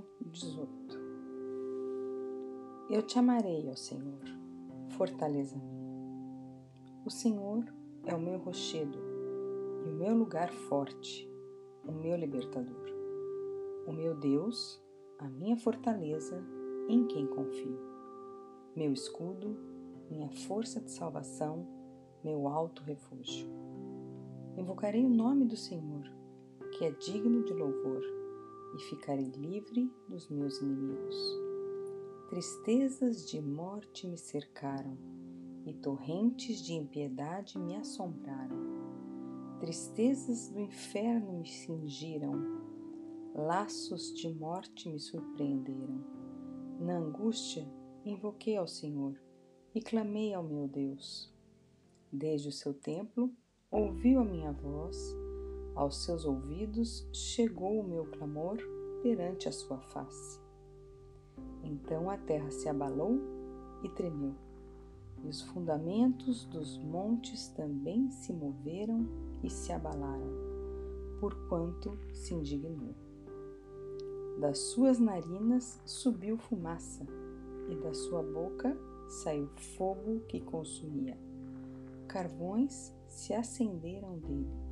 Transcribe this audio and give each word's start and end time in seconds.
Salmo 0.00 0.06
18 0.20 0.98
Eu 2.88 3.02
te 3.02 3.18
amarei, 3.18 3.68
ó 3.68 3.74
Senhor, 3.74 4.22
fortaleza 4.96 5.56
minha. 5.58 5.80
O 7.04 7.10
Senhor 7.10 7.64
é 8.06 8.14
o 8.14 8.20
meu 8.20 8.38
rochedo 8.38 8.98
e 9.84 9.90
o 9.90 9.94
meu 9.94 10.14
lugar 10.14 10.50
forte, 10.52 11.28
o 11.86 11.92
meu 11.92 12.16
libertador. 12.16 12.88
O 13.86 13.92
meu 13.92 14.14
Deus, 14.14 14.82
a 15.18 15.28
minha 15.28 15.56
fortaleza, 15.56 16.42
em 16.88 17.06
quem 17.06 17.26
confio. 17.26 17.78
Meu 18.74 18.92
escudo, 18.92 19.56
minha 20.10 20.30
força 20.30 20.80
de 20.80 20.90
salvação, 20.90 21.66
meu 22.24 22.48
alto 22.48 22.82
refúgio. 22.82 23.48
Invocarei 24.56 25.04
o 25.04 25.10
nome 25.10 25.44
do 25.44 25.56
Senhor, 25.56 26.04
que 26.72 26.84
é 26.84 26.90
digno 26.90 27.44
de 27.44 27.52
louvor 27.52 28.19
e 28.74 28.78
ficarei 28.78 29.30
livre 29.30 29.92
dos 30.08 30.28
meus 30.28 30.60
inimigos. 30.60 31.16
Tristezas 32.28 33.28
de 33.28 33.40
morte 33.40 34.06
me 34.06 34.16
cercaram 34.16 34.96
e 35.66 35.74
torrentes 35.74 36.60
de 36.62 36.74
impiedade 36.74 37.58
me 37.58 37.76
assombraram. 37.76 38.56
Tristezas 39.58 40.48
do 40.48 40.60
inferno 40.60 41.40
me 41.40 41.48
cingiram, 41.48 42.32
laços 43.34 44.14
de 44.14 44.32
morte 44.32 44.88
me 44.88 44.98
surpreenderam. 44.98 46.04
Na 46.78 46.96
angústia, 46.96 47.68
invoquei 48.04 48.56
ao 48.56 48.66
Senhor 48.66 49.20
e 49.74 49.80
clamei 49.80 50.32
ao 50.32 50.42
meu 50.42 50.66
Deus. 50.66 51.34
Desde 52.12 52.48
o 52.48 52.52
seu 52.52 52.72
templo, 52.72 53.32
ouviu 53.70 54.20
a 54.20 54.24
minha 54.24 54.52
voz 54.52 54.96
aos 55.74 56.04
seus 56.04 56.24
ouvidos 56.24 57.06
chegou 57.12 57.80
o 57.80 57.88
meu 57.88 58.06
clamor 58.06 58.58
perante 59.02 59.48
a 59.48 59.52
sua 59.52 59.78
face. 59.78 60.40
Então 61.62 62.10
a 62.10 62.16
terra 62.16 62.50
se 62.50 62.68
abalou 62.68 63.18
e 63.82 63.88
tremeu, 63.88 64.34
e 65.22 65.28
os 65.28 65.42
fundamentos 65.42 66.44
dos 66.46 66.78
montes 66.78 67.48
também 67.48 68.10
se 68.10 68.32
moveram 68.32 69.06
e 69.42 69.50
se 69.50 69.72
abalaram, 69.72 70.32
porquanto 71.18 71.96
se 72.12 72.34
indignou. 72.34 72.94
Das 74.38 74.58
suas 74.58 74.98
narinas 74.98 75.80
subiu 75.84 76.36
fumaça, 76.36 77.06
e 77.68 77.76
da 77.76 77.94
sua 77.94 78.22
boca 78.22 78.76
saiu 79.08 79.48
fogo 79.76 80.20
que 80.26 80.40
consumia. 80.40 81.16
Carvões 82.08 82.92
se 83.06 83.32
acenderam 83.32 84.18
dele 84.18 84.69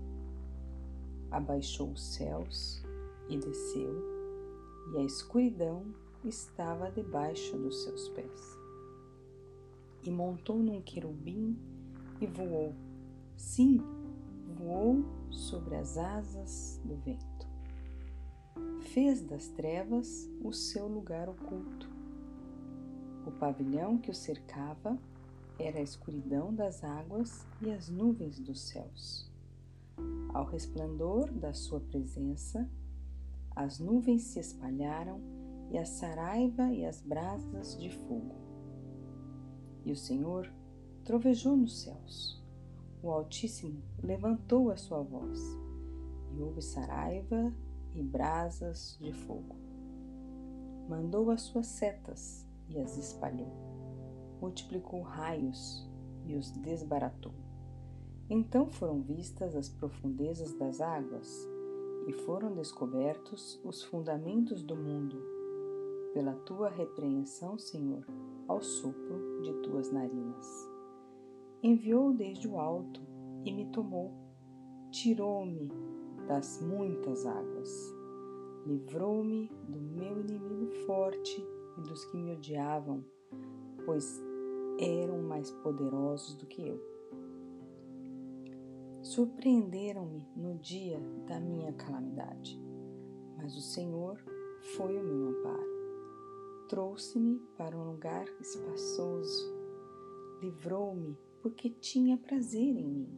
abaixou 1.31 1.91
os 1.91 2.15
céus 2.15 2.83
e 3.29 3.37
desceu, 3.37 3.93
e 4.93 4.99
a 4.99 5.03
escuridão 5.03 5.85
estava 6.25 6.91
debaixo 6.91 7.57
dos 7.57 7.83
seus 7.83 8.09
pés. 8.11 8.59
E 10.03 10.11
montou 10.11 10.59
num 10.59 10.81
querubim 10.81 11.57
e 12.21 12.27
voou, 12.27 12.75
sim, 13.37 13.81
voou 14.57 15.05
sobre 15.31 15.77
as 15.77 15.99
asas 15.99 16.81
do 16.85 16.97
vento. 16.97 17.47
Fez 18.93 19.21
das 19.21 19.49
trevas 19.49 20.29
o 20.43 20.53
seu 20.53 20.89
lugar 20.89 21.29
oculto. 21.29 21.89
O 23.27 23.31
pavilhão 23.33 23.99
que 23.99 24.11
o 24.11 24.15
cercava 24.15 24.99
era 25.59 25.79
a 25.79 25.83
escuridão 25.83 26.55
das 26.55 26.83
águas 26.83 27.47
e 27.61 27.71
as 27.71 27.89
nuvens 27.89 28.39
dos 28.39 28.61
céus. 28.61 29.28
Ao 30.33 30.45
resplendor 30.45 31.33
da 31.33 31.53
sua 31.53 31.81
presença, 31.81 32.69
as 33.55 33.79
nuvens 33.79 34.23
se 34.23 34.39
espalharam 34.39 35.21
e 35.71 35.79
a 35.79 35.85
saraiva 35.85 36.73
e 36.73 36.85
as 36.85 37.01
brasas 37.01 37.79
de 37.79 37.91
fogo. 37.91 38.37
E 39.85 39.93
o 39.93 39.97
Senhor 39.97 40.53
trovejou 41.05 41.57
nos 41.57 41.83
céus. 41.83 42.45
O 43.03 43.11
Altíssimo 43.11 43.83
levantou 44.03 44.71
a 44.71 44.77
sua 44.77 45.03
voz, 45.03 45.41
e 46.33 46.41
houve 46.41 46.63
saraiva 46.63 47.53
e 47.95 48.03
brasas 48.03 48.99
de 49.01 49.13
fogo. 49.13 49.57
Mandou 50.89 51.31
as 51.31 51.43
suas 51.43 51.67
setas 51.67 52.47
e 52.69 52.79
as 52.79 52.97
espalhou. 52.97 53.53
Multiplicou 54.41 55.03
raios 55.03 55.89
e 56.25 56.35
os 56.35 56.51
desbaratou. 56.51 57.48
Então 58.31 58.69
foram 58.69 59.01
vistas 59.01 59.57
as 59.57 59.71
profundezas 59.71 60.53
das 60.53 60.83
águas 60.83 61.49
e 62.07 62.13
foram 62.13 62.53
descobertos 62.53 63.59
os 63.65 63.83
fundamentos 63.83 64.63
do 64.63 64.77
mundo, 64.77 65.17
pela 66.13 66.35
tua 66.35 66.69
repreensão, 66.69 67.59
Senhor, 67.59 68.05
ao 68.47 68.61
sopro 68.61 69.41
de 69.43 69.55
tuas 69.63 69.91
narinas. 69.91 70.47
Enviou 71.63 72.13
desde 72.13 72.47
o 72.47 72.59
alto 72.59 73.01
e 73.47 73.53
me 73.53 73.65
tomou, 73.73 74.13
tirou-me 74.91 75.71
das 76.27 76.61
muitas 76.61 77.25
águas, 77.25 77.95
livrou-me 78.67 79.51
do 79.67 79.81
meu 79.81 80.21
inimigo 80.21 80.71
forte 80.85 81.43
e 81.79 81.81
dos 81.81 82.05
que 82.05 82.19
me 82.19 82.33
odiavam, 82.33 83.03
pois 83.87 84.23
eram 84.79 85.23
mais 85.23 85.51
poderosos 85.51 86.35
do 86.35 86.47
que 86.47 86.69
eu 86.69 86.98
surpreenderam-me 89.09 90.29
no 90.37 90.59
dia 90.59 91.01
da 91.27 91.41
minha 91.41 91.73
calamidade, 91.73 92.61
mas 93.39 93.57
o 93.57 93.61
Senhor 93.63 94.23
foi 94.77 94.99
o 94.99 95.03
meu 95.03 95.29
amparo. 95.29 96.69
Trouxe-me 96.69 97.39
para 97.57 97.75
um 97.75 97.93
lugar 97.93 98.27
espaçoso, 98.39 99.51
livrou-me 100.43 101.17
porque 101.41 101.71
tinha 101.71 102.19
prazer 102.19 102.77
em 102.77 102.87
mim. 102.87 103.09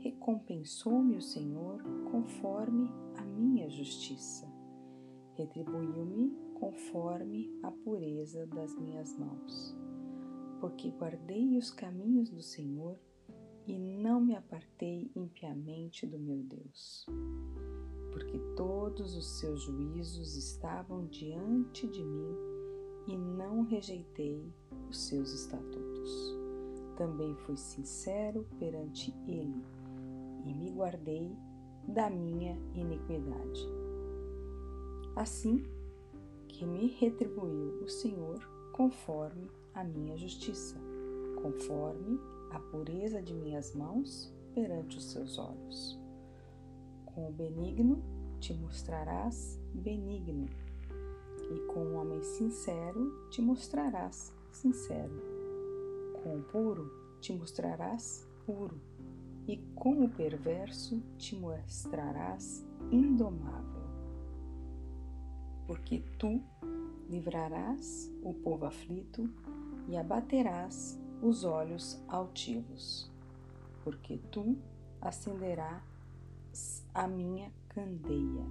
Recompensou-me 0.00 1.16
o 1.16 1.22
Senhor 1.22 1.82
conforme 2.10 2.92
a 3.16 3.24
minha 3.24 3.70
justiça, 3.70 4.46
retribuiu-me 5.36 6.36
conforme 6.52 7.50
a 7.62 7.70
pureza 7.70 8.46
das 8.48 8.76
minhas 8.78 9.16
mãos, 9.18 9.74
porque 10.60 10.90
guardei 10.90 11.56
os 11.56 11.70
caminhos 11.70 12.28
do 12.28 12.42
Senhor 12.42 12.98
e 13.66 13.78
não 13.78 14.20
me 14.20 14.36
apartei 14.36 15.10
impiamente 15.16 16.06
do 16.06 16.18
meu 16.18 16.38
Deus, 16.38 17.04
porque 18.12 18.38
todos 18.56 19.16
os 19.16 19.26
seus 19.40 19.62
juízos 19.62 20.36
estavam 20.36 21.06
diante 21.06 21.88
de 21.88 22.04
mim 22.04 22.36
e 23.08 23.16
não 23.16 23.62
rejeitei 23.62 24.40
os 24.88 25.08
seus 25.08 25.32
estatutos. 25.32 26.36
Também 26.96 27.34
fui 27.34 27.56
sincero 27.56 28.46
perante 28.58 29.12
ele 29.26 29.64
e 30.44 30.54
me 30.54 30.70
guardei 30.70 31.36
da 31.88 32.08
minha 32.08 32.56
iniquidade. 32.74 33.68
Assim 35.16 35.64
que 36.48 36.64
me 36.64 36.86
retribuiu 36.86 37.82
o 37.82 37.88
Senhor 37.88 38.38
conforme 38.72 39.50
a 39.74 39.82
minha 39.82 40.16
justiça, 40.16 40.76
conforme 41.42 42.18
a 42.56 42.58
pureza 42.58 43.20
de 43.20 43.34
minhas 43.34 43.74
mãos 43.74 44.32
perante 44.54 44.96
os 44.96 45.10
seus 45.10 45.38
olhos. 45.38 46.00
Com 47.04 47.28
o 47.28 47.32
benigno 47.32 48.02
te 48.40 48.54
mostrarás 48.54 49.60
benigno, 49.74 50.46
e 51.50 51.58
com 51.66 51.80
o 51.80 51.94
homem 51.96 52.22
sincero 52.22 53.28
te 53.28 53.42
mostrarás 53.42 54.32
sincero. 54.50 55.20
Com 56.22 56.38
o 56.38 56.42
puro 56.44 56.90
te 57.20 57.30
mostrarás 57.34 58.26
puro, 58.46 58.80
e 59.46 59.58
com 59.74 60.02
o 60.02 60.08
perverso 60.08 61.02
te 61.18 61.36
mostrarás 61.36 62.66
indomável. 62.90 63.84
Porque 65.66 66.02
tu 66.18 66.40
livrarás 67.10 68.10
o 68.22 68.32
povo 68.32 68.64
aflito 68.64 69.28
e 69.88 69.96
abaterás 69.96 70.98
os 71.22 71.44
olhos 71.44 72.00
altivos, 72.08 73.10
porque 73.82 74.18
tu 74.30 74.56
acenderás 75.00 76.86
a 76.92 77.06
minha 77.06 77.52
candeia. 77.68 78.44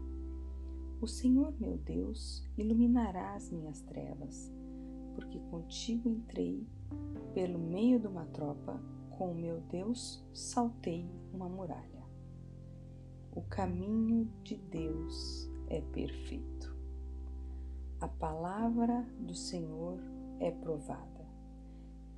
O 1.01 1.07
Senhor 1.07 1.53
meu 1.59 1.77
Deus 1.77 2.47
iluminará 2.57 3.35
as 3.35 3.51
minhas 3.51 3.81
trevas, 3.81 4.51
porque 5.13 5.39
contigo 5.51 6.09
entrei 6.09 6.65
pelo 7.33 7.59
meio 7.59 7.99
de 7.99 8.07
uma 8.07 8.25
tropa, 8.25 8.79
com 9.11 9.31
o 9.31 9.35
meu 9.35 9.61
Deus 9.69 10.23
saltei 10.33 11.09
uma 11.33 11.47
muralha. 11.47 12.03
O 13.33 13.41
caminho 13.41 14.29
de 14.43 14.55
Deus 14.55 15.49
é 15.67 15.81
perfeito. 15.81 16.75
A 17.99 18.07
palavra 18.07 19.05
do 19.19 19.33
Senhor 19.33 19.99
é 20.39 20.51
provada 20.51 21.14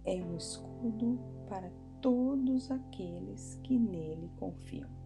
é 0.07 0.24
um 0.24 0.38
escudo 0.38 1.19
para 1.50 1.69
todos 2.01 2.71
aqueles 2.71 3.59
que 3.63 3.77
nele 3.77 4.31
confiam. 4.38 4.96